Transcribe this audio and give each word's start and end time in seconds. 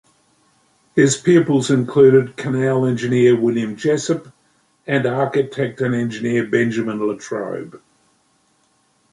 His 0.95 1.15
pupils 1.15 1.69
included 1.69 2.35
canal 2.35 2.87
engineer 2.87 3.39
William 3.39 3.75
Jessop 3.75 4.33
and 4.87 5.05
architect 5.05 5.79
and 5.79 5.93
engineer 5.93 6.47
Benjamin 6.47 7.05
Latrobe. 7.07 7.79